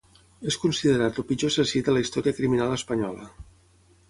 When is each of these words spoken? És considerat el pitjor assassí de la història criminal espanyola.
És 0.51 0.55
considerat 0.63 1.19
el 1.23 1.27
pitjor 1.33 1.53
assassí 1.53 1.83
de 1.89 1.95
la 1.95 2.03
història 2.07 2.37
criminal 2.41 2.75
espanyola. 2.79 3.31